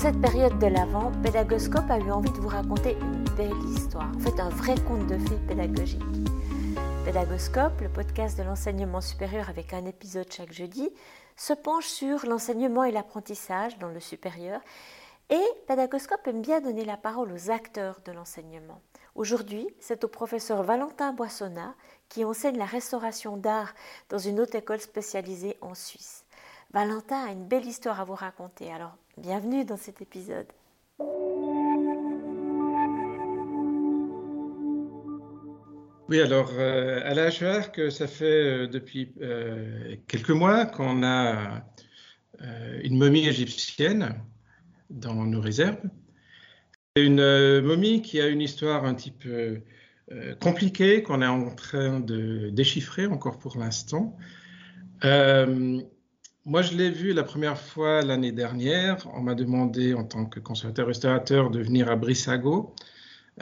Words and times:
cette 0.00 0.20
période 0.20 0.60
de 0.60 0.68
l'Avent, 0.68 1.10
Pédagoscope 1.24 1.90
a 1.90 1.98
eu 1.98 2.12
envie 2.12 2.30
de 2.30 2.36
vous 2.36 2.46
raconter 2.46 2.92
une 2.92 3.24
belle 3.36 3.58
histoire, 3.74 4.08
en 4.14 4.20
fait 4.20 4.38
un 4.38 4.48
vrai 4.48 4.76
conte 4.86 5.08
de 5.08 5.18
fées 5.18 5.40
pédagogique. 5.48 6.00
Pédagoscope, 7.04 7.80
le 7.80 7.88
podcast 7.88 8.38
de 8.38 8.44
l'enseignement 8.44 9.00
supérieur 9.00 9.48
avec 9.48 9.72
un 9.72 9.84
épisode 9.86 10.32
chaque 10.32 10.52
jeudi, 10.52 10.88
se 11.34 11.52
penche 11.52 11.86
sur 11.86 12.26
l'enseignement 12.26 12.84
et 12.84 12.92
l'apprentissage 12.92 13.76
dans 13.80 13.88
le 13.88 13.98
supérieur 13.98 14.60
et 15.30 15.42
Pédagoscope 15.66 16.28
aime 16.28 16.42
bien 16.42 16.60
donner 16.60 16.84
la 16.84 16.96
parole 16.96 17.32
aux 17.32 17.50
acteurs 17.50 17.98
de 18.04 18.12
l'enseignement. 18.12 18.80
Aujourd'hui, 19.16 19.66
c'est 19.80 20.04
au 20.04 20.08
professeur 20.08 20.62
Valentin 20.62 21.12
Boissonnat 21.12 21.74
qui 22.08 22.24
enseigne 22.24 22.56
la 22.56 22.66
restauration 22.66 23.36
d'art 23.36 23.74
dans 24.10 24.18
une 24.18 24.38
haute 24.38 24.54
école 24.54 24.80
spécialisée 24.80 25.58
en 25.60 25.74
Suisse. 25.74 26.24
Valentin 26.74 27.24
a 27.24 27.32
une 27.32 27.48
belle 27.48 27.64
histoire 27.64 27.98
à 27.98 28.04
vous 28.04 28.14
raconter, 28.14 28.70
alors 28.70 28.94
bienvenue 29.16 29.64
dans 29.64 29.78
cet 29.78 30.02
épisode. 30.02 30.46
Oui, 36.10 36.20
alors 36.20 36.50
euh, 36.52 37.00
à 37.04 37.14
la 37.14 37.30
que 37.62 37.88
ça 37.88 38.06
fait 38.06 38.24
euh, 38.24 38.66
depuis 38.66 39.14
euh, 39.22 39.96
quelques 40.08 40.30
mois 40.30 40.66
qu'on 40.66 41.02
a 41.02 41.64
une 42.82 42.98
momie 42.98 43.26
égyptienne 43.26 44.14
dans 44.90 45.14
nos 45.14 45.40
réserves. 45.40 45.80
C'est 46.94 47.04
une 47.04 47.60
momie 47.62 48.02
qui 48.02 48.20
a 48.20 48.28
une 48.28 48.42
histoire 48.42 48.84
un 48.84 48.94
petit 48.94 49.10
peu 49.10 49.62
compliquée 50.40 51.02
qu'on 51.02 51.20
est 51.20 51.26
en 51.26 51.52
train 51.52 51.98
de 51.98 52.50
déchiffrer 52.50 53.06
encore 53.06 53.40
pour 53.40 53.58
l'instant. 53.58 54.16
Moi, 56.48 56.62
je 56.62 56.74
l'ai 56.74 56.88
vu 56.88 57.12
la 57.12 57.24
première 57.24 57.58
fois 57.58 58.00
l'année 58.00 58.32
dernière. 58.32 59.06
On 59.14 59.20
m'a 59.20 59.34
demandé, 59.34 59.92
en 59.92 60.04
tant 60.04 60.24
que 60.24 60.40
conservateur-restaurateur, 60.40 61.50
de 61.50 61.60
venir 61.60 61.90
à 61.90 61.96
Brissago 61.96 62.74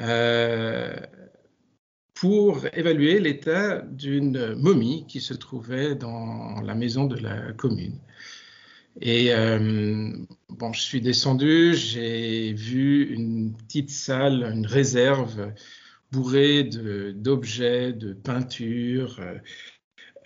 euh, 0.01 0.93
pour 2.15 2.67
évaluer 2.73 3.21
l'état 3.21 3.81
d'une 3.83 4.57
momie 4.57 5.07
qui 5.07 5.21
se 5.21 5.35
trouvait 5.35 5.95
dans 5.95 6.61
la 6.63 6.75
maison 6.75 7.05
de 7.05 7.17
la 7.17 7.53
commune. 7.53 8.01
Et 9.01 9.33
euh, 9.33 10.11
bon, 10.49 10.73
je 10.73 10.81
suis 10.81 11.01
descendu, 11.01 11.75
j'ai 11.75 12.55
vu 12.55 13.15
une 13.15 13.55
petite 13.55 13.91
salle, 13.91 14.51
une 14.53 14.67
réserve 14.67 15.53
bourrée 16.11 16.65
d'objets, 16.65 17.93
de, 17.93 18.15
peintures. 18.15 19.21
Euh, 19.21 19.39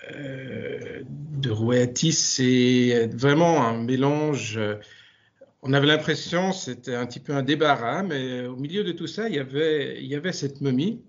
de 0.08 1.50
rouettis, 1.50 2.12
c'est 2.12 3.08
vraiment 3.12 3.66
un 3.66 3.82
mélange. 3.82 4.58
On 5.62 5.72
avait 5.72 5.86
l'impression 5.86 6.52
c'était 6.52 6.94
un 6.94 7.06
petit 7.06 7.20
peu 7.20 7.34
un 7.34 7.42
débarras, 7.42 8.02
mais 8.02 8.46
au 8.46 8.56
milieu 8.56 8.84
de 8.84 8.92
tout 8.92 9.06
ça, 9.06 9.28
il 9.28 9.34
y 9.34 9.38
avait, 10.14 10.32
cette 10.32 10.60
momie 10.60 11.02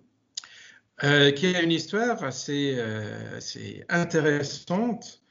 euh, 1.04 1.32
qui 1.32 1.56
a 1.56 1.62
une 1.62 1.72
histoire 1.72 2.24
assez, 2.24 2.76
euh, 2.78 3.38
assez 3.38 3.84
intéressante 3.90 5.22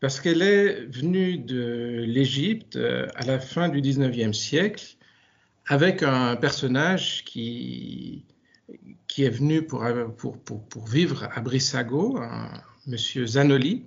parce 0.00 0.20
qu'elle 0.20 0.42
est 0.42 0.86
venue 0.86 1.38
de 1.38 2.04
l'Égypte 2.06 2.76
à 2.76 3.24
la 3.26 3.40
fin 3.40 3.68
du 3.68 3.80
19e 3.80 4.32
siècle 4.32 4.96
avec 5.68 6.02
un 6.02 6.36
personnage 6.36 7.24
qui, 7.24 8.24
qui 9.18 9.24
est 9.24 9.30
venu 9.30 9.62
pour, 9.62 9.84
pour, 10.16 10.38
pour, 10.38 10.62
pour 10.68 10.86
vivre 10.86 11.28
à 11.34 11.40
Brissago, 11.40 12.20
Monsieur 12.86 13.26
Zanoli. 13.26 13.84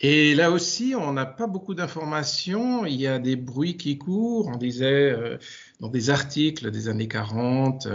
Et 0.00 0.34
là 0.34 0.50
aussi, 0.50 0.92
on 0.94 1.14
n'a 1.14 1.24
pas 1.24 1.46
beaucoup 1.46 1.72
d'informations. 1.72 2.84
Il 2.84 3.00
y 3.00 3.06
a 3.06 3.18
des 3.18 3.36
bruits 3.36 3.78
qui 3.78 3.96
courent. 3.96 4.48
On 4.48 4.58
disait 4.58 5.12
euh, 5.12 5.38
dans 5.80 5.88
des 5.88 6.10
articles 6.10 6.70
des 6.70 6.88
années 6.88 7.08
40, 7.08 7.88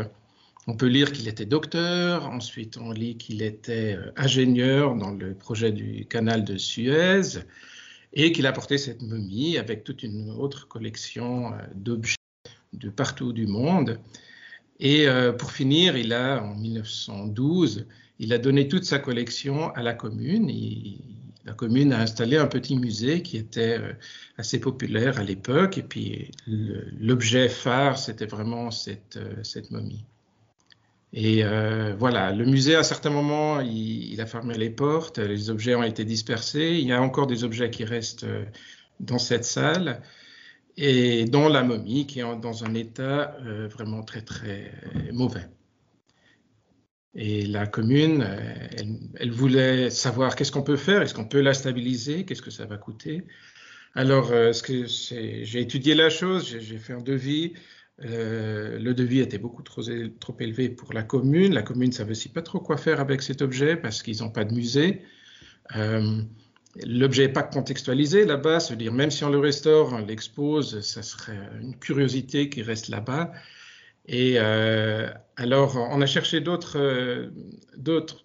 on 0.66 0.76
peut 0.76 0.88
lire 0.88 1.12
qu'il 1.12 1.28
était 1.28 1.46
docteur. 1.46 2.26
Ensuite, 2.26 2.78
on 2.78 2.90
lit 2.90 3.18
qu'il 3.18 3.44
était 3.44 3.96
euh, 3.96 4.12
ingénieur 4.16 4.96
dans 4.96 5.12
le 5.12 5.36
projet 5.36 5.72
du 5.72 6.08
canal 6.08 6.44
de 6.44 6.58
Suez 6.58 7.44
et 8.14 8.32
qu'il 8.32 8.48
a 8.48 8.54
porté 8.54 8.80
cette 8.80 9.04
momie 9.04 9.60
avec 9.60 9.84
toute 9.84 10.02
une 10.02 10.32
autre 10.32 10.68
collection 10.68 11.54
euh, 11.54 11.58
d'objets 11.76 12.16
de 12.74 12.90
partout 12.90 13.34
du 13.34 13.46
monde. 13.46 14.00
Et 14.80 15.08
pour 15.40 15.52
finir, 15.52 15.98
il 15.98 16.14
a, 16.14 16.44
en 16.44 16.54
1912, 16.56 17.88
il 18.20 18.34
a 18.34 18.38
donné 18.38 18.68
toute 18.68 18.84
sa 18.84 19.00
collection 19.00 19.72
à 19.74 19.84
la 19.84 19.94
commune. 19.94 20.50
La 21.46 21.54
commune 21.54 21.94
a 21.94 22.02
installé 22.02 22.38
un 22.38 22.48
petit 22.48 22.76
musée 22.78 23.22
qui 23.22 23.38
était 23.38 23.78
euh, 23.80 23.94
assez 24.38 24.60
populaire 24.60 25.20
à 25.20 25.24
l'époque. 25.24 25.78
Et 25.78 25.84
puis 25.84 26.32
l'objet 27.00 27.48
phare, 27.48 27.98
c'était 27.98 28.26
vraiment 28.26 28.72
cette, 28.72 29.18
euh, 29.18 29.44
cette, 29.44 29.72
momie. 29.72 30.04
Et 31.14 31.46
euh, 31.46 31.96
voilà, 31.98 32.34
le 32.34 32.46
musée, 32.46 32.76
à 32.76 32.80
un 32.80 32.84
certain 32.84 33.12
moment, 33.12 33.62
il, 33.62 34.20
a 34.20 34.26
fermé 34.26 34.56
les 34.56 34.70
portes, 34.70 35.20
les 35.20 35.50
objets 35.50 35.76
ont 35.76 35.84
été 35.84 36.04
dispersés. 36.04 36.78
Il 36.80 36.88
y 36.88 36.92
a 36.92 37.02
encore 37.02 37.28
des 37.28 37.44
objets 37.46 37.70
qui 37.70 37.86
restent 37.86 38.26
dans 39.00 39.20
cette 39.20 39.46
salle, 39.46 40.02
et 40.78 41.26
dont 41.26 41.50
la 41.50 41.64
momie 41.64 42.08
qui 42.08 42.20
est 42.20 42.36
dans 42.42 42.64
un 42.64 42.74
état 42.74 43.36
vraiment 43.70 44.04
très, 44.04 44.22
très 44.22 44.72
mauvais. 45.12 45.48
Et 47.18 47.48
la 47.48 47.66
commune, 47.66 48.22
euh, 48.22 48.68
elle, 49.20 49.32
voulait 49.32 49.90
savoir 49.90 50.36
qu'est-ce 50.36 50.52
qu'on 50.52 50.62
peut 50.62 50.78
faire, 50.78 51.02
est-ce 51.02 51.16
qu'on 51.16 51.26
peut 51.28 51.42
la 51.42 51.56
stabiliser, 51.56 52.26
qu'est-ce 52.26 52.44
que 52.44 52.52
ça 52.52 52.66
va 52.68 52.78
coûter? 52.78 53.24
Alors, 53.96 54.32
euh, 54.32 54.52
j'ai 54.54 55.60
étudié 55.60 55.96
la 55.96 56.12
chose, 56.12 56.48
j'ai 56.60 56.78
fait 56.78 56.94
un 56.94 57.02
devis. 57.02 57.54
Euh, 58.06 58.78
le 58.78 58.94
devis 58.94 59.22
était 59.22 59.40
beaucoup 59.40 59.64
trop, 59.64 59.82
trop, 60.20 60.38
élevé 60.40 60.70
pour 60.70 60.94
la 60.94 61.02
commune. 61.02 61.56
La 61.56 61.64
commune 61.64 61.90
ne 61.90 61.96
savait 61.96 62.12
aussi 62.12 62.30
pas 62.30 62.44
trop 62.44 62.60
quoi 62.60 62.78
faire 62.78 63.00
avec 63.00 63.24
cet 63.24 63.42
objet 63.42 63.76
parce 63.76 64.04
qu'ils 64.04 64.20
n'ont 64.20 64.30
pas 64.30 64.46
de 64.46 64.54
musée. 64.54 65.02
L'objet 66.86 67.28
n'est 67.28 67.34
pas 67.34 67.44
contextualisé 67.44 68.26
là-bas, 68.26 68.60
c'est-à-dire 68.60 68.94
même 68.94 69.10
si 69.10 69.24
on 69.24 69.30
le 69.30 69.40
restaure, 69.40 69.94
on 69.94 70.00
l'expose, 70.00 70.82
ça 70.82 71.02
serait 71.02 71.40
une 71.62 71.76
curiosité 71.76 72.50
qui 72.50 72.62
reste 72.62 72.90
là-bas. 72.90 73.32
Et 74.08 74.36
euh, 74.38 75.10
alors, 75.36 75.76
on 75.76 76.02
a 76.02 76.06
cherché 76.06 76.40
d'autres 76.40 76.78
euh, 76.78 77.30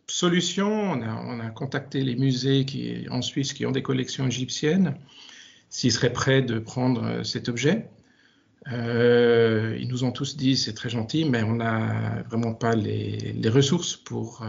solutions. 0.07 0.93
On 0.93 1.03
a, 1.03 1.15
on 1.27 1.41
a, 1.41 1.51
contacté 1.51 2.03
les 2.03 2.15
musées 2.15 2.65
en 3.11 3.21
Suisse 3.21 3.53
qui 3.53 3.67
ont 3.67 3.73
des 3.73 3.83
collections 3.83 4.27
égyptiennes, 4.27 4.97
s'ils 5.71 5.93
seraient 5.93 6.13
prêts 6.13 6.43
de 6.43 6.59
prendre 6.59 7.05
euh, 7.05 7.25
cet 7.25 7.49
objet. 7.49 7.89
Ils 8.69 9.89
nous 9.89 10.05
ont 10.05 10.13
tous 10.13 10.37
dit 10.37 10.57
c'est 10.57 10.75
très 10.75 10.89
gentil, 10.89 11.25
mais 11.25 11.43
on 11.43 11.57
n'a 11.57 12.23
vraiment 12.29 12.55
pas 12.55 12.77
les, 12.77 13.33
les 13.33 13.49
ressources 13.49 13.97
pour, 13.97 14.47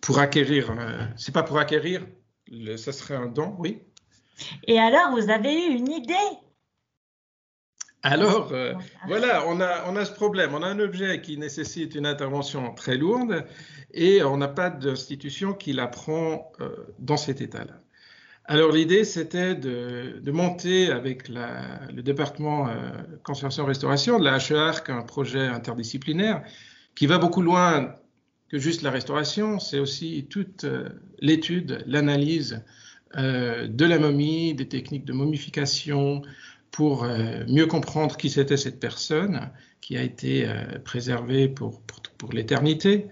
pour 0.00 0.18
acquérir. 0.20 0.74
c'est 1.16 1.32
pas 1.32 1.42
pour 1.42 1.58
acquérir, 1.58 2.00
le, 2.48 2.76
ça 2.76 2.92
serait 2.92 3.16
un 3.16 3.26
don, 3.26 3.54
oui. 3.58 3.82
Et 4.66 4.78
alors, 4.78 5.12
vous 5.12 5.30
avez 5.30 5.54
eu 5.54 5.74
une 5.76 5.90
idée? 5.90 6.14
Alors, 8.02 8.48
euh, 8.52 8.74
voilà, 9.06 9.44
on 9.46 9.60
a, 9.60 9.84
on 9.88 9.94
a 9.94 10.04
ce 10.04 10.12
problème. 10.12 10.54
On 10.54 10.62
a 10.62 10.66
un 10.66 10.80
objet 10.80 11.20
qui 11.20 11.38
nécessite 11.38 11.94
une 11.94 12.06
intervention 12.06 12.74
très 12.74 12.96
lourde 12.96 13.44
et 13.94 14.24
on 14.24 14.36
n'a 14.36 14.48
pas 14.48 14.70
d'institution 14.70 15.52
qui 15.54 15.72
la 15.72 15.86
prend 15.86 16.50
euh, 16.60 16.70
dans 16.98 17.16
cet 17.16 17.40
état-là. 17.40 17.74
Alors, 18.46 18.72
l'idée, 18.72 19.04
c'était 19.04 19.54
de, 19.54 20.18
de, 20.20 20.32
monter 20.32 20.90
avec 20.90 21.28
la, 21.28 21.78
le 21.94 22.02
département 22.02 22.68
euh, 22.68 22.90
conservation-restauration 23.22 24.18
de 24.18 24.24
la 24.24 24.38
HEARC 24.38 24.90
un 24.90 25.02
projet 25.02 25.46
interdisciplinaire 25.46 26.42
qui 26.96 27.06
va 27.06 27.18
beaucoup 27.18 27.40
loin 27.40 27.94
que 28.52 28.58
juste 28.58 28.82
la 28.82 28.92
restauration. 28.92 29.58
C'est 29.58 29.80
aussi 29.80 30.28
toute 30.30 30.62
euh, 30.62 30.88
l'étude, 31.18 31.82
l'analyse 31.86 32.62
de 33.14 33.84
la 33.84 33.98
momie, 33.98 34.54
des 34.54 34.68
techniques 34.68 35.04
de 35.04 35.12
momification, 35.12 36.22
pour 36.72 37.04
euh, 37.04 37.44
mieux 37.46 37.66
comprendre 37.66 38.16
qui 38.16 38.30
c'était 38.30 38.56
cette 38.56 38.80
personne 38.80 39.50
qui 39.80 39.96
a 39.96 40.02
été 40.02 40.48
euh, 40.48 40.78
préservée 40.84 41.48
pour, 41.48 41.80
l'éternité, 42.32 43.08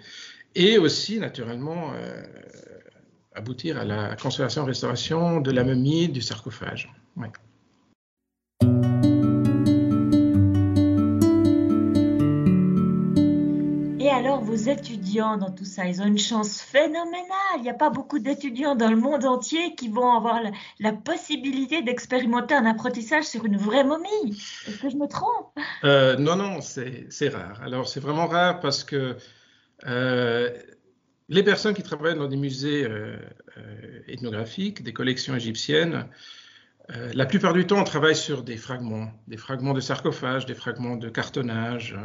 et 0.55 0.79
aussi, 0.79 1.19
naturellement, 1.19 1.93
euh, 1.95 2.23
aboutir 3.35 3.77
à 3.77 3.85
la 3.85 4.15
conservation-restauration 4.17 5.41
de 5.41 5.51
la 5.51 5.65
momie 5.65 6.09
du 6.09 6.23
sarcophage. 6.23 6.93
Vos 14.51 14.57
étudiants 14.57 15.37
dans 15.37 15.51
tout 15.51 15.65
ça 15.65 15.87
Ils 15.87 16.03
ont 16.03 16.07
une 16.07 16.19
chance 16.19 16.61
phénoménale. 16.61 17.57
Il 17.59 17.63
n'y 17.63 17.71
a 17.71 17.75
pas 17.75 17.91
beaucoup 17.91 18.19
d'étudiants 18.19 18.75
dans 18.75 18.91
le 18.91 18.97
monde 18.97 19.25
entier 19.25 19.77
qui 19.77 19.89
vont 19.89 20.13
avoir 20.13 20.41
la, 20.81 20.93
possibilité 20.93 21.83
d'expérimenter 21.83 22.55
un 22.55 22.67
apprentissage 22.67 23.25
sur 23.25 23.45
une 23.45 23.57
vraie 23.57 23.85
momie. 23.85 24.43
Est-ce 24.67 24.79
que 24.79 24.91
je 24.91 24.97
me 24.97 25.07
trompe? 25.07 25.57
Euh, 25.85 26.17
Non, 26.17 26.35
non, 26.35 26.61
c'est 26.61 27.29
rare. 27.29 27.61
Alors 27.63 27.89
c'est 27.89 28.01
vraiment 28.01 28.27
rare 28.27 28.59
parce 28.59 28.83
que 28.83 29.17
euh, 29.87 30.51
les 31.29 31.43
personnes 31.45 31.75
qui 31.75 31.85
travaillent 31.85 32.19
dans 32.19 32.29
des 32.29 32.37
musées 32.37 32.85
euh, 32.85 33.17
ethnographiques, 34.09 34.83
des 34.83 34.93
collections 34.93 35.35
égyptiennes, 35.35 36.07
la 37.15 37.25
plupart 37.25 37.53
du 37.53 37.69
temps, 37.69 37.79
on 37.79 37.85
travaille 37.85 38.17
sur 38.17 38.43
des 38.43 38.57
fragments, 38.57 39.13
des 39.29 39.37
fragments 39.37 39.75
de 39.75 39.81
sarcophage, 39.81 40.45
des 40.45 40.55
fragments 40.55 40.97
de 40.97 41.09
cartonnage. 41.09 41.97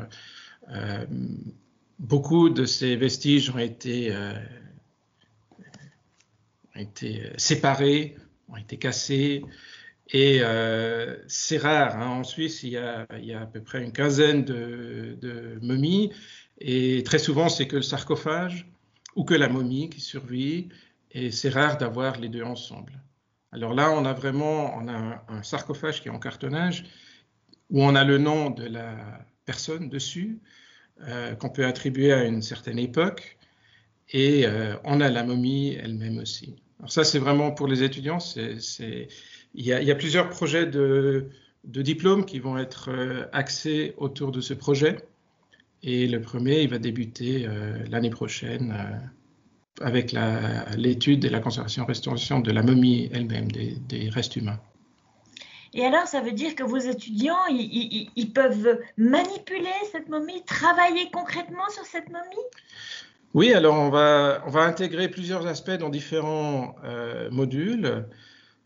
Beaucoup 1.99 2.49
de 2.49 2.65
ces 2.65 2.95
vestiges 2.95 3.49
ont 3.49 3.57
été, 3.57 4.15
ont 6.75 6.79
été 6.79 7.31
séparés, 7.37 8.15
ont 8.49 8.57
été 8.57 8.77
cassés. 8.77 9.43
Et 10.09 10.41
c'est 11.27 11.57
rare. 11.57 11.97
Hein. 11.97 12.07
En 12.07 12.23
Suisse, 12.23 12.63
il 12.63 12.69
y, 12.69 12.77
a, 12.77 13.07
à 13.39 13.45
peu 13.45 13.61
près 13.61 13.83
une 13.83 13.91
quinzaine 13.91 14.43
de, 14.43 15.57
momies. 15.61 16.11
Et 16.59 17.03
très 17.03 17.19
souvent, 17.19 17.49
c'est 17.49 17.67
que 17.67 17.77
le 17.77 17.81
sarcophage 17.81 18.67
ou 19.15 19.23
que 19.23 19.33
la 19.33 19.49
momie 19.49 19.89
qui 19.89 20.01
survit. 20.01 20.69
Et 21.11 21.31
c'est 21.31 21.49
rare 21.49 21.77
d'avoir 21.77 22.19
les 22.19 22.29
deux 22.29 22.43
ensemble. 22.43 22.91
Alors 23.55 23.73
là, 23.73 23.89
on 23.91 24.03
a 24.03 24.11
vraiment 24.11 24.81
un, 24.81 25.43
sarcophage 25.43 26.01
qui 26.01 26.09
est 26.09 26.11
en 26.11 26.19
cartonnage, 26.19 26.83
où 27.69 27.81
on 27.81 27.95
a 27.95 28.03
le 28.03 28.17
nom 28.17 28.49
de 28.49 28.65
la 28.65 29.25
personne 29.45 29.87
dessus, 29.87 30.39
euh, 30.41 30.64
qu'on 31.39 31.49
peut 31.49 31.65
attribuer 31.65 32.13
à 32.13 32.23
une 32.23 32.41
certaine 32.41 32.79
époque, 32.79 33.37
et 34.11 34.45
euh, 34.45 34.75
on 34.83 35.01
a 35.01 35.09
la 35.09 35.23
momie 35.23 35.73
elle-même 35.73 36.19
aussi. 36.19 36.55
Alors 36.79 36.91
ça, 36.91 37.03
c'est 37.03 37.19
vraiment 37.19 37.51
pour 37.51 37.67
les 37.67 37.83
étudiants. 37.83 38.19
Il, 38.37 39.65
y 39.65 39.71
a, 39.71 39.95
plusieurs 39.95 40.29
projets 40.29 40.65
de, 40.65 41.29
de 41.63 41.81
diplômes 41.81 42.25
qui 42.25 42.39
vont 42.39 42.57
être 42.57 42.89
euh, 42.91 43.25
axés 43.31 43.93
autour 43.97 44.31
de 44.31 44.41
ce 44.41 44.53
projet. 44.53 44.97
Et 45.83 46.07
le 46.07 46.21
premier, 46.21 46.61
il 46.61 46.69
va 46.69 46.79
débuter 46.79 47.47
l'année 47.91 48.09
prochaine 48.09 48.73
avec 49.81 50.15
l'étude 50.77 51.25
et 51.25 51.29
la 51.29 51.39
conservation-restauration 51.39 52.39
de 52.39 52.51
la 52.51 52.63
momie 52.63 53.07
elle-même, 53.13 53.51
des, 53.51 54.09
restes 54.09 54.35
humains. 54.35 54.59
Et 55.75 55.85
alors, 55.85 56.07
ça 56.07 56.21
veut 56.21 56.31
dire 56.31 56.55
que 56.55 56.63
vos 56.63 56.77
étudiants, 56.77 57.45
ils, 57.49 58.31
peuvent 58.33 58.79
manipuler 58.95 59.75
cette 59.91 60.07
momie, 60.07 60.41
travailler 60.45 61.11
concrètement 61.11 61.69
sur 61.69 61.83
cette 61.83 62.09
momie? 62.09 62.45
Oui, 63.33 63.53
alors 63.53 63.75
on 63.75 63.89
va, 63.89 64.41
intégrer 64.55 65.09
plusieurs 65.09 65.45
aspects 65.47 65.77
dans 65.77 65.89
différents 65.89 66.77
euh, 66.85 67.29
modules. 67.29 68.05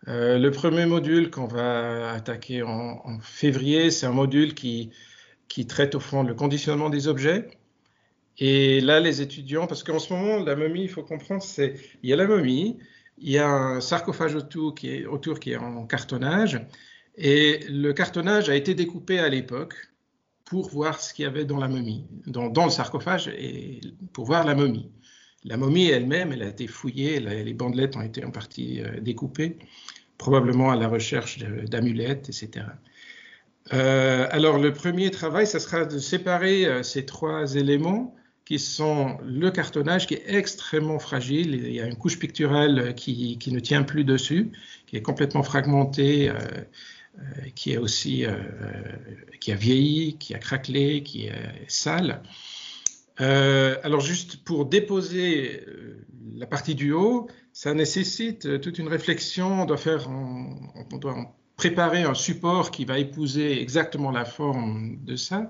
Euh, 0.07 0.37
le 0.37 0.51
premier 0.51 0.85
module 0.85 1.31
qu'on 1.31 1.47
va 1.47 2.11
attaquer 2.11 2.61
en, 2.61 3.19
février, 3.23 3.89
c'est 3.89 4.05
un 4.05 4.11
module 4.11 4.53
qui, 4.53 4.91
traite 5.67 5.95
au 5.95 5.99
fond 5.99 6.21
le 6.21 6.35
conditionnement 6.35 6.91
des 6.91 7.07
objets. 7.07 7.47
Et 8.37 8.81
là, 8.81 8.99
les 8.99 9.23
étudiants, 9.23 9.65
parce 9.65 9.81
qu'en 9.81 9.97
ce 9.97 10.13
moment, 10.13 10.43
la 10.43 10.55
momie, 10.55 10.83
il 10.83 10.89
faut 10.89 11.03
comprendre, 11.03 11.41
c'est 11.41 11.73
il 12.03 12.09
y 12.11 12.13
a 12.13 12.15
la 12.15 12.27
momie, 12.27 12.77
il 13.17 13.31
y 13.31 13.39
a 13.39 13.47
un 13.47 13.81
sarcophage 13.81 14.35
autour 14.35 14.75
qui 14.75 14.89
est 15.51 15.57
en 15.57 15.87
cartonnage, 15.87 16.61
et 17.19 17.59
le 17.69 17.91
cartonnage 17.91 18.49
a 18.49 18.55
été 18.55 18.73
découpé 18.73 19.19
à 19.19 19.27
l'époque 19.27 19.75
pour 20.45 20.69
voir 20.69 21.01
ce 21.01 21.13
qu'il 21.13 21.23
y 21.23 21.27
avait 21.27 21.43
dans 21.43 21.59
la 21.59 21.67
momie, 21.67 22.05
dans, 22.25 22.65
le 22.65 22.71
sarcophage, 22.71 23.27
et 23.27 23.81
pour 24.13 24.25
voir 24.25 24.45
la 24.45 24.55
momie. 24.55 24.89
La 25.43 25.57
momie 25.57 25.89
elle-même, 25.89 26.31
elle 26.31 26.41
a 26.41 26.47
été 26.47 26.65
fouillée, 26.65 27.19
les 27.19 27.53
bandelettes 27.53 27.97
ont 27.97 28.01
été 28.01 28.23
en 28.23 28.31
partie 28.31 28.81
euh, 28.81 29.01
découpées, 29.01 29.57
probablement 30.17 30.71
à 30.71 30.77
la 30.77 30.87
recherche 30.87 31.39
d'amulettes, 31.39 32.29
etc. 32.29 32.67
Euh, 33.73 34.27
alors 34.31 34.57
le 34.57 34.71
premier 34.71 35.11
travail, 35.11 35.45
ça 35.45 35.59
sera 35.59 35.85
de 35.85 35.99
séparer 35.99 36.65
euh, 36.65 36.83
ces 36.83 37.05
trois 37.05 37.55
éléments 37.55 38.15
qui 38.45 38.59
sont 38.59 39.17
le 39.23 39.51
cartonnage 39.51 40.07
qui 40.07 40.15
est 40.15 40.23
extrêmement 40.25 40.99
fragile. 40.99 41.53
Il 41.53 41.73
y 41.73 41.81
a 41.81 41.85
une 41.85 41.95
couche 41.97 42.17
picturale 42.17 42.95
qui, 42.95 43.37
ne 43.51 43.59
tient 43.59 43.83
plus 43.83 44.05
dessus, 44.05 44.51
qui 44.87 44.95
est 44.97 45.03
complètement 45.03 45.43
fragmentée, 45.43 46.31
qui 47.55 47.73
est 47.73 47.77
aussi 47.77 48.25
euh, 48.25 48.35
qui 49.39 49.51
a 49.51 49.55
vieilli, 49.55 50.17
qui 50.17 50.33
a 50.33 50.39
craquelé, 50.39 51.03
qui 51.03 51.25
est 51.25 51.33
sale. 51.67 52.21
alors 53.17 54.01
juste 54.01 54.43
pour 54.43 54.65
déposer 54.65 55.65
la 56.35 56.47
partie 56.47 56.75
du 56.75 56.91
haut, 56.91 57.27
ça 57.53 57.73
nécessite 57.73 58.61
toute 58.61 58.79
une 58.79 58.87
réflexion. 58.87 59.63
On 59.63 59.65
doit 59.65 59.77
faire, 59.77 60.09
on 60.09 60.97
doit 60.97 61.35
préparer 61.59 62.03
un 62.03 62.13
support 62.13 62.71
qui 62.71 62.85
va 62.85 62.97
épouser 62.99 63.61
exactement 63.61 64.11
la 64.11 64.23
forme 64.23 64.97
de 65.03 65.17
ça. 65.17 65.49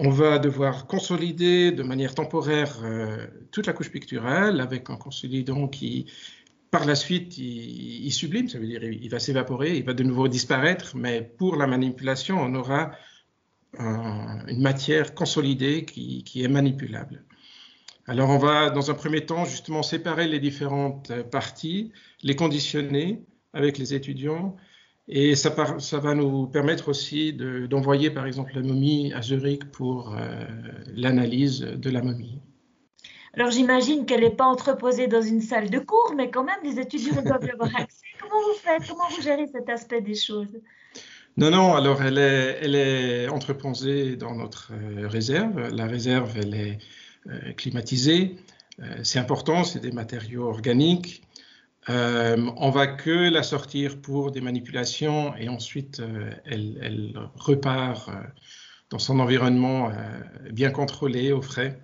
On 0.00 0.10
va 0.10 0.38
devoir 0.38 0.86
consolider 0.86 1.72
de 1.72 1.82
manière 1.82 2.14
temporaire 2.14 2.78
euh, 2.82 3.26
toute 3.50 3.66
la 3.66 3.72
couche 3.72 3.90
picturale 3.90 4.60
avec 4.60 4.88
un 4.90 4.96
consolidant 4.96 5.66
qui, 5.66 6.06
par 6.70 6.84
la 6.84 6.94
suite, 6.94 7.38
il, 7.38 8.10
sublime, 8.12 8.48
ça 8.48 8.58
veut 8.58 8.66
dire 8.66 8.82
il 8.84 9.08
va 9.08 9.18
s'évaporer, 9.18 9.76
il 9.76 9.84
va 9.84 9.94
de 9.94 10.02
nouveau 10.02 10.28
disparaître, 10.28 10.96
mais 10.96 11.22
pour 11.22 11.56
la 11.56 11.66
manipulation, 11.66 12.40
on 12.40 12.54
aura 12.54 12.92
une 13.78 14.60
matière 14.60 15.14
consolidée 15.14 15.84
qui, 15.84 16.42
est 16.42 16.48
manipulable. 16.48 17.24
Alors 18.06 18.30
on 18.30 18.38
va, 18.38 18.70
dans 18.70 18.90
un 18.90 18.94
premier 18.94 19.26
temps, 19.26 19.44
justement 19.44 19.82
séparer 19.82 20.26
les 20.26 20.40
différentes 20.40 21.12
parties, 21.30 21.92
les 22.22 22.34
conditionner 22.34 23.22
avec 23.52 23.78
les 23.78 23.94
étudiants 23.94 24.56
et 25.08 25.34
ça, 25.36 25.78
ça, 25.78 25.98
va 25.98 26.14
nous 26.14 26.46
permettre 26.46 26.88
aussi 26.88 27.32
d'envoyer, 27.32 28.10
par 28.10 28.26
exemple, 28.26 28.52
la 28.54 28.60
momie 28.60 29.12
à 29.14 29.22
Zurich 29.22 29.64
pour 29.70 30.14
euh, 30.14 30.44
l'analyse 30.94 31.60
de 31.60 31.90
la 31.90 32.02
momie. 32.02 32.40
Alors 33.34 33.50
j'imagine 33.50 34.06
qu'elle 34.06 34.20
n'est 34.22 34.30
pas 34.30 34.46
entreposée 34.46 35.06
dans 35.06 35.22
une 35.22 35.40
salle 35.40 35.70
de 35.70 35.78
cours, 35.78 36.14
mais 36.16 36.30
quand 36.30 36.44
même, 36.44 36.58
les 36.64 36.78
étudiants 36.80 37.22
doivent 37.22 37.44
y 37.44 37.50
avoir 37.50 37.74
accès. 37.76 38.06
Comment 38.20 38.40
vous 38.42 38.58
faites? 38.58 38.88
Comment 38.88 39.08
vous 39.10 39.22
gérez 39.22 39.46
cet 39.46 39.68
aspect 39.68 40.00
des 40.00 40.14
choses? 40.14 40.58
Non, 41.36 41.50
non, 41.50 41.74
alors 41.74 42.02
elle 42.02 42.18
est, 42.18 42.58
elle 42.62 42.74
est 42.74 43.28
entreposée 43.28 44.16
dans 44.16 44.34
notre 44.34 44.72
euh, 44.72 45.06
réserve. 45.06 45.68
La 45.68 45.86
réserve, 45.86 46.32
elle 46.36 46.54
est 46.54 46.78
euh, 47.28 47.52
climatisée. 47.52 48.36
c'est 49.02 49.18
important, 49.18 49.64
c'est 49.64 49.80
des 49.80 49.92
matériaux 49.92 50.46
organiques. 50.48 51.22
Euh, 51.90 52.50
on 52.56 52.70
va 52.70 52.86
que 52.86 53.30
la 53.30 53.42
sortir 53.42 54.00
pour 54.02 54.30
des 54.30 54.42
manipulations 54.42 55.34
et 55.36 55.48
ensuite 55.48 56.00
euh, 56.00 56.30
elle, 56.44 57.18
repart 57.34 58.08
euh, 58.08 58.12
dans 58.90 58.98
son 58.98 59.20
environnement 59.20 59.90
bien 60.50 60.70
contrôlé, 60.70 61.32
au 61.32 61.42
frais. 61.42 61.78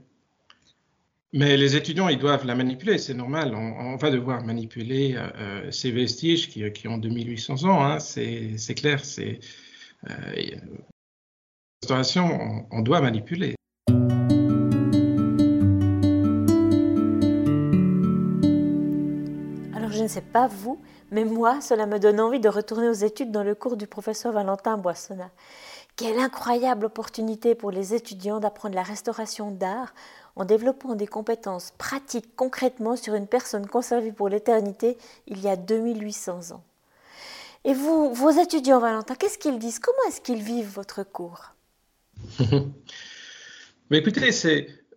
Mais 1.36 1.56
les 1.56 1.74
étudiants, 1.74 2.08
ils 2.08 2.18
doivent 2.18 2.46
la 2.46 2.54
manipuler, 2.54 2.96
c'est 2.96 3.12
normal. 3.12 3.54
On, 3.54 3.96
va 3.96 4.10
devoir 4.10 4.44
manipuler 4.44 5.18
ces 5.70 5.90
vestiges 5.90 6.48
qui, 6.48 6.88
ont 6.88 6.96
2800 6.96 7.64
ans, 7.64 7.84
hein. 7.84 7.98
c'est 7.98 8.74
clair. 8.76 9.04
C'est 9.04 9.40
restauration, 11.82 12.66
on 12.70 12.82
doit 12.82 13.00
manipuler. 13.00 13.56
ne 20.04 20.08
sais 20.08 20.20
pas 20.20 20.46
vous, 20.46 20.80
mais 21.10 21.24
moi, 21.24 21.60
cela 21.60 21.86
me 21.86 21.98
donne 21.98 22.20
envie 22.20 22.40
de 22.40 22.48
retourner 22.48 22.88
aux 22.88 22.92
études 22.92 23.32
dans 23.32 23.42
le 23.42 23.54
cours 23.54 23.76
du 23.76 23.86
professeur 23.86 24.32
Valentin 24.32 24.76
Boissonnat. 24.76 25.30
Quelle 25.96 26.18
incroyable 26.18 26.86
opportunité 26.86 27.54
pour 27.54 27.70
les 27.70 27.94
étudiants 27.94 28.40
d'apprendre 28.40 28.74
la 28.74 28.82
restauration 28.82 29.50
d'art 29.50 29.94
en 30.36 30.44
développant 30.44 30.94
des 30.94 31.06
compétences 31.06 31.72
pratiques 31.78 32.34
concrètement 32.36 32.96
sur 32.96 33.14
une 33.14 33.26
personne 33.26 33.66
conservée 33.66 34.12
pour 34.12 34.28
l'éternité 34.28 34.98
il 35.26 35.40
y 35.40 35.48
a 35.48 35.56
2800 35.56 36.52
ans. 36.52 36.64
Et 37.64 37.72
vous, 37.72 38.12
vos 38.12 38.30
étudiants, 38.30 38.80
Valentin, 38.80 39.14
qu'est-ce 39.14 39.38
qu'ils 39.38 39.58
disent? 39.58 39.78
Comment 39.78 40.08
est-ce 40.08 40.20
qu'ils 40.20 40.42
vivent 40.42 40.72
votre 40.74 41.02
cours? 41.02 41.54
Mais 43.90 43.98
écoutez, 43.98 44.30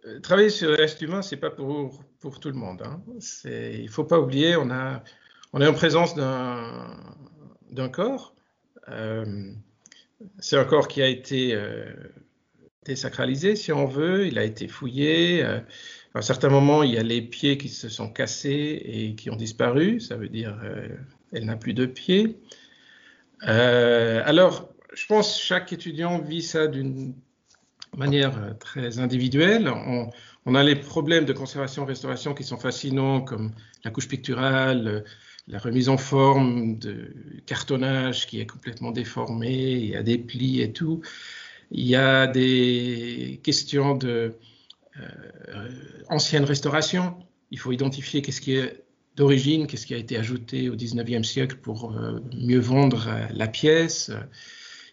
euh, 0.06 0.20
travailler 0.20 0.50
sur 0.50 0.70
le 0.70 0.76
reste 0.76 1.02
humain, 1.02 1.22
c'est 1.22 1.38
pas 1.38 1.50
pour 1.50 2.04
pour 2.20 2.40
tout 2.40 2.50
le 2.50 2.56
monde. 2.56 2.82
Hein. 2.84 3.02
Il 3.46 3.84
ne 3.84 3.88
faut 3.90 4.04
pas 4.04 4.20
oublier, 4.20 4.56
on, 4.56 4.70
a, 4.70 5.04
on 5.54 5.62
est 5.62 5.68
en 5.68 5.74
présence 5.74 6.16
d'un 6.16 7.90
corps. 7.90 8.36
Euh, 8.90 9.52
c'est 10.40 10.58
un 10.58 10.66
corps 10.66 10.88
qui 10.88 11.02
a 11.02 11.08
été 11.08 11.54
euh, 11.54 11.94
désacralisé, 12.88 13.56
si 13.56 13.72
on 13.72 13.86
veut. 13.86 14.28
Il 14.28 14.38
a 14.38 14.44
été 14.44 14.68
fouillé. 14.68 15.44
Euh, 15.44 15.60
à 16.14 16.20
un 16.20 16.22
certain 16.22 16.50
moment, 16.50 16.84
il 16.84 16.94
y 16.94 16.98
a 16.98 17.04
les 17.04 17.22
pieds 17.22 17.58
qui 17.58 17.70
se 17.70 17.90
sont 17.90 18.10
cassés 18.10 18.82
et 18.86 19.16
qui 19.16 19.30
ont 19.30 19.36
disparu. 19.36 20.00
Ça 20.00 20.16
veut 20.16 20.30
dire 20.30 20.58
elle 21.32 21.46
n'a 21.46 21.58
plus 21.58 21.74
de 21.74 21.86
pieds. 21.86 22.38
alors, 23.42 24.74
je 24.94 25.06
pense 25.06 25.38
que 25.38 25.44
chaque 25.44 25.74
étudiant 25.74 26.20
vit 26.20 26.42
ça 26.42 26.68
d'une 26.68 27.14
manière 27.96 28.56
très 28.60 28.98
individuelle. 28.98 29.68
On, 29.68 30.10
on 30.48 30.56
a 30.56 30.64
les 30.64 30.78
problèmes 30.78 31.26
de 31.26 31.34
conservation-restauration 31.34 32.34
qui 32.34 32.46
sont 32.46 32.56
fascinants, 32.56 33.20
comme 33.20 33.52
la 33.84 33.92
couche 33.92 34.08
picturale, 34.08 34.88
euh, 34.88 35.02
la 35.50 35.60
remise 35.60 35.90
en 35.90 35.98
forme 35.98 36.80
de 36.80 37.14
cartonnage 37.46 38.28
qui 38.28 38.40
est 38.40 38.46
complètement 38.46 38.92
déformé, 38.92 39.72
il 39.72 39.90
y 39.90 39.96
a 39.98 40.04
des 40.04 40.18
plis 40.18 40.62
et 40.62 40.72
tout. 40.72 41.02
Il 41.72 41.86
y 41.86 41.96
a 41.96 42.28
des 42.28 43.40
questions 43.44 43.96
de 43.96 44.36
euh, 45.00 45.70
restauration. 46.46 47.16
Il 47.52 47.60
faut 47.60 47.72
identifier 47.72 48.22
qu'est-ce 48.22 48.42
qui 48.42 48.56
est 48.56 48.84
d'origine, 49.16 49.68
qu'est-ce 49.68 49.86
qui 49.86 49.94
a 49.94 49.98
été 49.98 50.18
ajouté 50.18 50.70
au 50.70 50.76
19e 50.76 51.24
siècle 51.24 51.58
pour 51.58 51.94
mieux 52.34 52.60
vendre 52.60 53.08
la 53.34 53.48
pièce. 53.48 54.12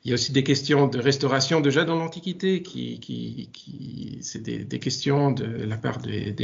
Il 0.05 0.11
y 0.11 0.13
a 0.13 0.15
aussi 0.15 0.33
des 0.33 0.45
questions 0.45 0.87
de 0.87 0.99
restauration 0.99 1.63
déjà 1.63 1.85
dans 1.85 1.97
l'Antiquité, 1.97 2.63
qui, 2.63 3.01
qui, 3.01 4.19
c'est 4.21 4.43
des, 4.43 4.79
questions 4.79 5.31
de 5.31 5.45
la 5.45 5.79
part 5.79 5.99
des, 5.99 6.35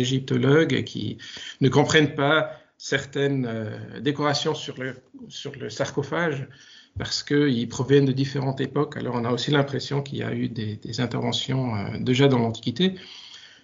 égyptologues 0.00 0.82
qui 0.82 1.16
ne 1.60 1.68
comprennent 1.68 2.16
pas 2.16 2.60
certaines 2.76 3.46
euh, 3.46 4.00
décorations 4.00 4.54
sur 4.54 4.76
le 4.80 5.70
sarcophage 5.70 6.48
parce 6.98 7.22
qu'ils 7.22 7.68
proviennent 7.68 8.04
de 8.04 8.12
différentes 8.12 8.60
époques. 8.60 8.96
Alors 8.96 9.14
on 9.14 9.24
a 9.24 9.30
aussi 9.30 9.50
l'impression 9.50 10.02
qu'il 10.02 10.18
y 10.18 10.22
a 10.22 10.34
eu 10.34 10.48
des, 10.48 11.00
interventions 11.00 11.74
euh, 11.76 11.98
déjà 12.00 12.28
dans 12.28 12.38
l'Antiquité. 12.38 12.94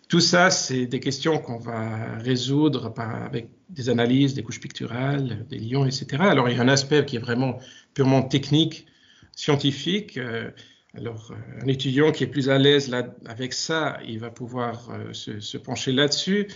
Tout 0.09 0.21
ça, 0.21 0.51
c'est 0.51 0.87
des 0.87 1.01
questions 1.01 1.39
qu'on 1.39 1.59
va 1.59 2.17
résoudre 2.19 2.93
avec 2.99 3.49
des 3.71 3.89
analyses, 3.89 4.35
des 4.35 4.43
couches 4.43 4.61
picturales, 4.61 5.47
des 5.49 5.59
lions, 5.59 5.85
etc. 5.87 6.07
Alors 6.21 6.49
il 6.49 6.57
y 6.57 6.61
a 6.61 6.63
un 6.63 6.69
aspect 6.69 7.05
qui 7.05 7.17
est 7.17 7.21
vraiment 7.21 7.59
purement 7.95 8.23
technique, 8.23 8.87
scientifique. 9.35 10.17
Euh, 10.19 10.51
alors, 10.97 11.33
euh, 11.33 11.63
un 11.63 11.67
étudiant 11.67 12.13
qui 12.13 12.23
est 12.23 12.29
plus 12.29 12.49
à 12.51 12.59
l'aise 12.59 12.95
avec 13.27 13.53
ça, 13.53 13.99
il 14.07 14.21
va 14.21 14.31
pouvoir 14.31 14.91
se, 15.13 15.57
pencher 15.57 15.91
là-dessus. 15.91 16.47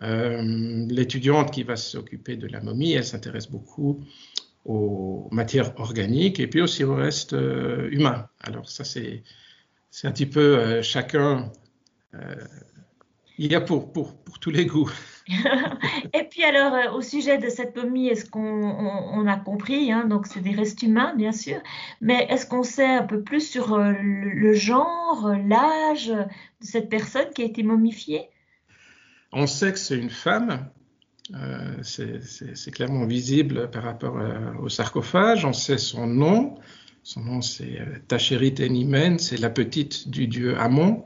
L'étudiante 0.00 1.52
qui 1.52 1.64
va 1.64 1.76
s'occuper 1.76 2.36
de 2.36 2.46
la 2.46 2.60
momie, 2.60 2.92
elle 2.92 3.04
s'intéresse 3.04 3.50
beaucoup 3.50 4.02
aux 4.64 5.28
matières 5.30 5.78
organiques 5.78 6.40
et 6.40 6.46
puis 6.46 6.62
aussi 6.62 6.84
au 6.84 6.94
reste 6.94 7.32
humain. 7.32 8.28
Alors, 8.40 8.68
ça, 8.68 8.84
c'est 8.84 9.22
un 10.04 10.12
petit 10.12 10.26
peu 10.26 10.82
chacun. 10.82 11.52
il 13.38 13.52
y 13.52 13.54
a 13.54 13.60
pour, 13.60 13.92
pour, 13.92 14.16
pour 14.16 14.38
tous 14.38 14.50
les 14.50 14.66
goûts. 14.66 14.90
et 16.12 16.24
puis 16.24 16.44
alors, 16.44 16.74
euh, 16.74 16.90
au 16.92 17.00
sujet 17.00 17.38
de 17.38 17.48
cette 17.48 17.76
momie, 17.76 18.08
est-ce 18.08 18.28
qu'on 18.28 18.40
on, 18.40 19.26
a 19.26 19.36
compris, 19.36 19.90
hein, 19.90 20.04
donc 20.04 20.26
c'est 20.26 20.40
des 20.40 20.52
restes 20.52 20.82
humains, 20.82 21.14
bien 21.14 21.32
sûr, 21.32 21.60
mais 22.00 22.26
est-ce 22.28 22.46
qu'on 22.46 22.62
sait 22.62 22.96
un 22.96 23.04
peu 23.04 23.22
plus 23.22 23.48
sur 23.48 23.72
euh, 23.72 23.92
le, 23.92 24.30
le, 24.30 24.52
genre, 24.52 25.34
l'âge 25.46 26.08
de 26.08 26.26
cette 26.60 26.90
personne 26.90 27.30
qui 27.34 27.42
a 27.42 27.46
été 27.46 27.62
momifiée? 27.62 28.28
On 29.32 29.46
sait 29.46 29.72
que 29.72 29.78
c'est 29.78 29.98
une 29.98 30.10
femme, 30.10 30.68
euh, 31.32 31.76
c'est 31.82 32.70
clairement 32.70 33.06
visible 33.06 33.70
par 33.70 33.84
rapport 33.84 34.18
euh, 34.18 34.52
au 34.60 34.68
sarcophage, 34.68 35.44
on 35.44 35.54
sait 35.54 35.78
son 35.78 36.06
nom, 36.06 36.58
son 37.02 37.20
nom 37.20 37.40
c'est 37.40 37.80
euh, 37.80 37.98
Tacherit 38.08 38.54
Enimen, 38.58 39.18
c'est 39.18 39.38
la 39.38 39.50
petite 39.50 40.08
du 40.08 40.26
dieu 40.26 40.58
Amon. 40.58 41.04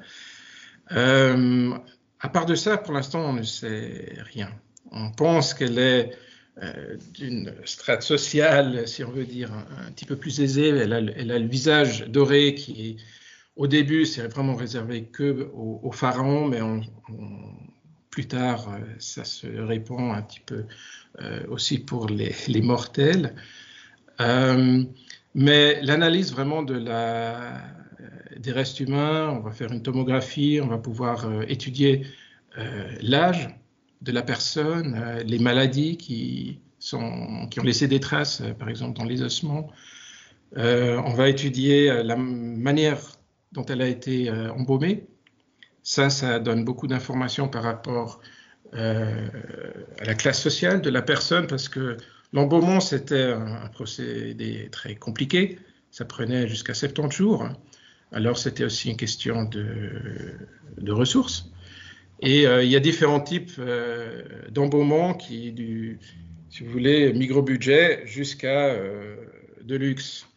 Euh, 0.93 1.73
à 2.21 2.29
part 2.29 2.47
de 2.47 2.55
ça, 2.55 2.79
pour 2.79 2.95
l'instant, 2.95 3.21
on 3.21 3.33
ne 3.33 3.43
sait 3.43 4.15
rien. 4.33 4.51
On 4.91 5.11
pense 5.11 5.55
qu'elle 5.55 5.79
est 5.79 6.17
euh, 6.63 6.97
d'une 7.15 7.55
strate 7.65 8.03
sociale, 8.03 8.89
si 8.89 9.05
on 9.05 9.11
veut 9.11 9.27
dire, 9.27 9.53
un, 9.53 9.91
petit 9.93 10.05
peu 10.05 10.17
plus 10.17 10.41
aisée. 10.41 10.69
Elle 10.69 10.93
a, 10.93 11.01
le 11.01 11.47
visage 11.47 12.07
doré 12.09 12.55
qui, 12.55 12.97
au 13.57 13.67
début, 13.67 14.07
c'est 14.07 14.27
vraiment 14.27 14.55
réservé 14.55 15.05
que 15.05 15.51
aux, 15.53 15.93
pharaons, 15.93 16.47
mais 16.47 16.63
on, 16.63 16.81
plus 18.19 18.27
tard, 18.27 18.69
euh, 18.71 18.81
ça 18.99 19.25
se 19.25 19.47
répand 19.47 20.11
un 20.13 20.23
petit 20.23 20.41
peu 20.41 20.65
euh, 21.21 21.47
aussi 21.51 21.79
pour 21.79 22.09
les, 22.09 22.35
mortels. 22.63 23.33
Euh, 24.21 24.83
mais 25.37 25.81
l'analyse 25.83 26.33
vraiment 26.33 26.65
des 26.65 26.83
restes 28.51 28.81
humains, 28.81 29.29
on 29.31 29.39
va 29.39 29.53
faire 29.53 29.71
une 29.71 29.83
tomographie, 29.83 30.59
on 30.61 30.67
va 30.67 30.79
pouvoir 30.79 31.31
étudier 31.47 32.09
l'âge 33.01 33.51
de 34.03 34.11
la 34.11 34.23
personne, 34.23 35.01
les 35.25 35.39
maladies 35.39 35.97
qui 35.97 36.59
ont 36.95 37.49
laissé 37.63 37.87
des 37.87 38.01
traces, 38.01 38.43
par 38.59 38.69
exemple 38.69 38.99
dans 38.99 39.05
les 39.05 39.23
ossements. 39.23 39.71
on 40.57 41.15
va 41.15 41.29
étudier 41.29 42.03
la 42.03 42.17
manière 42.17 42.99
dont 43.53 43.67
elle 43.67 43.83
a 43.83 43.87
été 43.87 44.29
embaumée. 44.33 45.07
Ça, 45.89 46.11
ça 46.11 46.39
donne 46.39 46.65
beaucoup 46.65 46.87
d'informations 46.87 47.49
par 47.49 47.63
rapport 47.63 48.21
à 48.75 50.05
la 50.05 50.15
classe 50.15 50.43
sociale 50.43 50.83
de 50.83 50.91
la 50.91 51.01
personne, 51.01 51.47
parce 51.47 51.71
que 51.71 51.97
l'embaumement, 52.35 52.81
c'était 52.81 53.33
un, 53.33 53.69
procédé 53.69 54.69
très 54.71 54.97
compliqué. 54.97 55.59
Ça 55.91 56.05
prenait 56.05 56.47
jusqu'à 56.47 56.75
70 56.75 57.17
jours. 57.17 57.49
Alors 58.13 58.37
c'était 58.37 58.65
aussi 58.65 58.91
une 58.91 58.99
question 58.99 59.45
de, 59.45 60.35
de 60.77 60.93
ressources. 60.93 61.51
Et 62.21 62.47
euh, 62.47 62.63
il 62.63 62.71
y 62.71 62.77
a 62.77 62.81
différents 62.81 63.21
types 63.21 63.53
euh, 63.59 64.23
d'embaumement 64.51 65.15
qui, 65.15 65.53
du, 65.53 65.99
si 66.51 66.65
vous 66.65 66.71
voulez, 66.71 67.15
micro-budget 67.15 68.03
jusqu'à 68.05 68.67
euh, 68.67 69.17
de 69.63 69.77
luxe. 69.77 70.28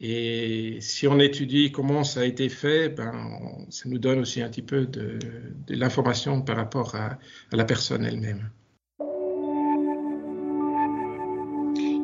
Et 0.00 0.78
si 0.80 1.08
on 1.08 1.18
étudie 1.18 1.72
comment 1.72 2.04
ça 2.04 2.20
a 2.20 2.24
été 2.24 2.48
fait, 2.48 2.88
ben, 2.88 3.12
on, 3.42 3.70
ça 3.70 3.88
nous 3.88 3.98
donne 3.98 4.20
aussi 4.20 4.40
un 4.40 4.48
petit 4.48 4.62
peu 4.62 4.86
de, 4.86 5.18
de 5.66 5.74
l'information 5.74 6.40
par 6.42 6.56
rapport 6.56 6.94
à, 6.94 7.18
à 7.52 7.56
la 7.56 7.64
personne 7.64 8.04
elle-même. 8.04 8.50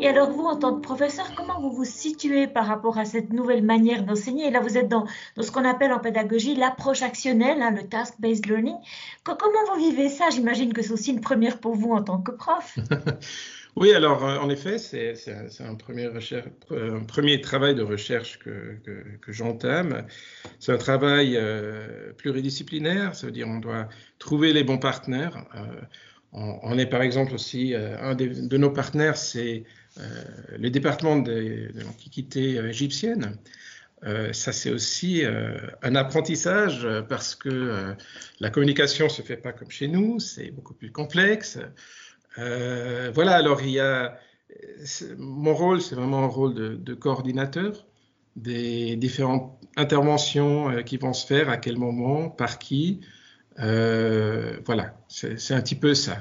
Et 0.04 0.08
alors, 0.08 0.30
vous, 0.30 0.44
en 0.44 0.56
tant 0.56 0.74
que 0.74 0.80
professeur, 0.80 1.32
comment 1.34 1.58
vous 1.62 1.70
vous 1.70 1.86
situez 1.86 2.46
par 2.46 2.66
rapport 2.66 2.98
à 2.98 3.06
cette 3.06 3.32
nouvelle 3.32 3.62
manière 3.62 4.04
d'enseigner? 4.04 4.48
Et 4.48 4.50
là, 4.50 4.60
vous 4.60 4.76
êtes 4.76 4.88
dans, 4.88 5.06
dans 5.34 5.42
ce 5.42 5.50
qu'on 5.50 5.64
appelle 5.64 5.94
en 5.94 5.98
pédagogie 5.98 6.54
l'approche 6.54 7.00
actionnelle, 7.00 7.62
hein, 7.62 7.70
le 7.70 7.88
task-based 7.88 8.44
learning. 8.44 8.76
Comment 9.22 9.72
vous 9.72 9.80
vivez 9.80 10.10
ça? 10.10 10.28
J'imagine 10.28 10.74
que 10.74 10.82
c'est 10.82 10.92
aussi 10.92 11.12
une 11.12 11.22
première 11.22 11.58
pour 11.58 11.74
vous 11.74 11.92
en 11.92 12.02
tant 12.02 12.20
que 12.20 12.32
prof. 12.32 12.76
oui, 13.76 13.92
alors, 13.92 14.24
euh, 14.24 14.38
en 14.38 14.50
effet, 14.50 14.78
c'est 14.78 15.14
un, 15.60 15.74
premier 15.74 17.40
travail 17.40 17.74
de 17.74 17.82
recherche 17.82 18.38
que, 18.38 18.78
j'entame. 19.28 20.06
C'est 20.60 20.72
un 20.72 20.78
travail 20.78 21.36
euh, 21.36 22.12
pluridisciplinaire, 22.12 23.16
ça 23.16 23.26
veut 23.26 23.32
dire 23.32 23.48
on 23.48 23.58
doit 23.58 23.88
trouver 24.20 24.52
les 24.52 24.62
bons 24.62 24.78
partenaires. 24.78 25.44
Euh, 25.56 25.80
on, 26.32 26.78
est 26.78 26.86
par 26.86 27.02
exemple 27.02 27.34
aussi, 27.34 27.74
un 27.74 28.14
de 28.14 28.56
nos 28.56 28.70
partenaires, 28.70 29.16
c'est 29.16 29.64
le 30.58 30.68
département 30.68 31.16
de, 31.16 31.68
l'Antiquité 31.74 32.56
égyptienne. 32.56 33.38
Ça, 34.32 34.50
c'est 34.50 34.70
aussi 34.70 35.22
un 35.82 35.94
apprentissage 35.94 36.88
parce 37.08 37.36
que 37.36 37.94
la 38.40 38.50
communication 38.50 39.08
se 39.08 39.22
fait 39.22 39.36
pas 39.36 39.52
comme 39.52 39.70
chez 39.70 39.86
nous, 39.86 40.18
c'est 40.18 40.50
beaucoup 40.50 40.74
plus 40.74 40.90
complexe. 40.90 41.58
Voilà, 42.36 43.36
alors 43.36 43.62
il 43.62 43.70
y 43.70 43.80
a 43.80 44.18
mon 45.18 45.54
rôle, 45.54 45.80
c'est 45.80 45.94
vraiment 45.94 46.24
un 46.24 46.26
rôle 46.26 46.54
de, 46.54 46.94
coordinateur 46.94 47.86
des 48.36 48.96
différentes 48.96 49.60
interventions 49.76 50.82
qui 50.82 50.96
vont 50.96 51.12
se 51.12 51.26
faire, 51.26 51.48
à 51.48 51.56
quel 51.56 51.76
moment, 51.78 52.28
par 52.28 52.58
qui. 52.58 53.00
Euh, 53.60 54.58
voilà, 54.66 54.96
c'est 55.08 55.52
un 55.52 55.60
petit 55.60 55.76
peu 55.76 55.94
ça. 55.94 56.18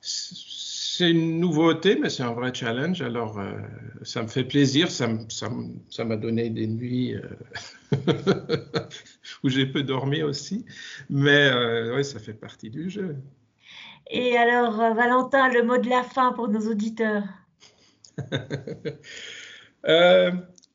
C'est 0.00 1.10
une 1.10 1.38
nouveauté, 1.38 1.96
mais 1.96 2.10
c'est 2.10 2.24
un 2.24 2.32
vrai 2.32 2.52
challenge. 2.52 3.02
Alors, 3.02 3.38
euh, 3.38 3.52
ça 4.02 4.22
me 4.22 4.28
fait 4.28 4.42
plaisir. 4.42 4.90
Ça 4.90 5.06
m'a 5.06 5.18
ça, 5.28 6.04
donné 6.16 6.50
des 6.50 6.66
nuits 6.66 7.14
euh, 7.14 7.22
où 9.44 9.48
j'ai 9.48 9.66
peu 9.66 9.84
dormi 9.84 10.22
aussi. 10.22 10.64
Mais 11.08 11.50
euh, 11.50 11.96
oui, 11.96 12.04
ça 12.04 12.18
fait 12.18 12.34
partie 12.34 12.70
du 12.70 12.90
jeu. 12.90 13.16
Et 14.10 14.36
alors, 14.36 14.80
euh, 14.80 14.94
Valentin, 14.94 15.48
le 15.48 15.62
mot 15.62 15.78
de 15.78 15.88
la 15.88 16.02
fin 16.02 16.32
pour 16.32 16.48
nos 16.48 16.70
auditeurs 16.70 17.24
euh, 19.86 20.32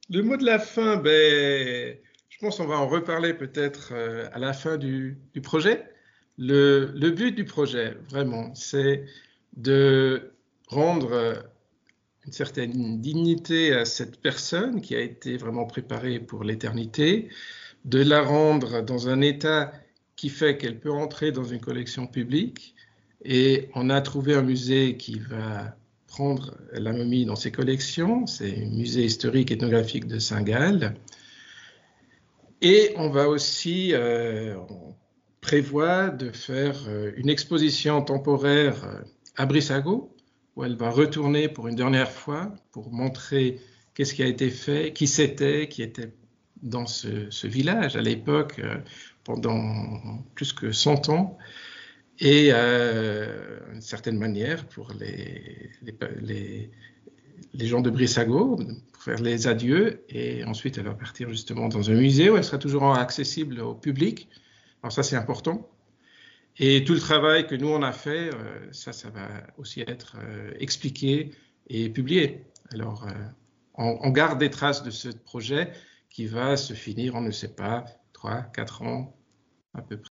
Le 0.09 0.21
mot 0.21 0.37
de 0.37 0.45
la 0.45 0.59
fin, 0.59 0.97
ben, 0.97 1.97
je 2.29 2.37
pense 2.39 2.57
qu'on 2.57 2.67
va 2.67 2.77
en 2.77 2.87
reparler 2.87 3.33
peut-être 3.33 3.93
à 4.31 4.39
la 4.39 4.53
fin 4.53 4.77
du, 4.77 5.17
projet. 5.41 5.83
Le, 6.37 6.91
le, 6.95 7.11
but 7.11 7.31
du 7.33 7.45
projet, 7.45 7.95
vraiment, 8.09 8.53
c'est 8.55 9.05
de 9.55 10.33
rendre 10.67 11.13
euh, 11.13 11.35
une 12.25 12.31
certaine 12.31 13.01
dignité 13.01 13.73
à 13.73 13.85
cette 13.85 14.21
personne 14.21 14.81
qui 14.81 14.95
a 14.95 15.01
été 15.01 15.37
vraiment 15.37 15.65
préparée 15.65 16.19
pour 16.19 16.43
l'éternité, 16.43 17.29
de 17.85 18.01
la 18.01 18.21
rendre 18.21 18.81
dans 18.81 19.09
un 19.09 19.21
état 19.21 19.73
qui 20.15 20.29
fait 20.29 20.57
qu'elle 20.57 20.79
peut 20.79 20.91
entrer 20.91 21.31
dans 21.31 21.43
une 21.43 21.59
collection 21.59 22.07
publique. 22.07 22.75
Et 23.23 23.69
on 23.73 23.89
a 23.89 24.01
trouvé 24.01 24.35
un 24.35 24.41
musée 24.41 24.97
qui 24.97 25.19
va 25.19 25.75
prendre 26.07 26.55
la 26.73 26.91
momie 26.91 27.25
dans 27.25 27.35
ses 27.35 27.51
collections, 27.51 28.27
c'est 28.27 28.51
le 28.51 28.67
musée 28.67 29.05
historique 29.05 29.51
ethnographique 29.51 30.07
de 30.07 30.19
Saint-Gall. 30.19 30.95
Et 32.61 32.93
on 32.97 33.09
va 33.09 33.27
aussi, 33.27 33.93
euh, 33.93 34.55
on 34.69 34.95
prévoit 35.43 36.09
de 36.09 36.31
faire 36.31 36.75
euh, 36.87 37.11
une 37.17 37.29
exposition 37.29 38.01
temporaire 38.01 38.83
euh, 38.85 39.01
à 39.35 39.45
Brissago, 39.45 40.15
où 40.55 40.63
elle 40.63 40.75
va 40.75 40.89
retourner 40.89 41.49
pour 41.49 41.67
une 41.67 41.75
dernière 41.75 42.11
fois 42.11 42.53
pour 42.71 42.91
montrer 42.91 43.59
qu'est-ce 43.93 44.13
qui 44.13 44.23
a 44.23 44.27
été 44.27 44.49
fait, 44.49 44.93
qui 44.93 45.07
c'était, 45.07 45.67
qui 45.67 45.83
était 45.83 46.13
dans 46.61 46.85
ce, 46.85 47.45
village 47.45 47.95
à 47.95 48.01
l'époque 48.01 48.59
euh, 48.59 48.77
pendant 49.23 50.23
plus 50.33 50.53
que 50.53 50.71
100 50.71 51.09
ans. 51.09 51.37
Et 52.23 52.51
euh, 52.53 53.59
une 53.73 53.81
certaine 53.81 54.17
manière 54.17 54.65
pour 54.65 54.93
les, 54.93 56.71
gens 57.53 57.81
de 57.81 57.89
Brissago, 57.89 58.55
pour 58.93 59.03
faire 59.03 59.21
les 59.21 59.45
adieux, 59.47 60.05
et 60.07 60.45
ensuite 60.45 60.77
elle 60.77 60.85
va 60.85 60.93
partir 60.93 61.29
justement 61.29 61.67
dans 61.67 61.91
un 61.91 61.95
musée 61.95 62.29
où 62.29 62.37
elle 62.37 62.43
sera 62.45 62.57
toujours 62.57 62.95
accessible 62.95 63.59
au 63.59 63.75
public. 63.75 64.29
Alors 64.81 64.93
ça 64.93 65.03
c'est 65.03 65.17
important. 65.17 65.69
Et 66.57 66.85
tout 66.85 66.93
le 66.93 66.99
travail 66.99 67.45
que 67.45 67.55
nous 67.55 67.67
on 67.67 67.81
a 67.81 67.91
fait, 67.91 68.33
euh, 68.33 68.71
ça, 68.71 68.93
ça 68.93 69.09
va 69.09 69.27
aussi 69.57 69.81
être 69.81 70.15
euh, 70.19 70.53
expliqué 70.59 71.31
et 71.67 71.89
publié. 71.89 72.45
Alors 72.71 73.05
euh, 73.05 73.11
on, 73.75 73.97
on, 74.01 74.11
garde 74.11 74.39
des 74.39 74.49
traces 74.49 74.81
de 74.81 74.91
ce 74.91 75.09
projet 75.09 75.73
qui 76.09 76.25
va 76.25 76.55
se 76.55 76.73
finir, 76.73 77.15
on 77.15 77.21
ne 77.21 77.31
sait 77.31 77.53
pas, 77.53 77.83
3, 78.13 78.43
4 78.53 78.83
ans 78.83 79.17
à 79.73 79.81
peu 79.81 79.97
près. 79.97 80.12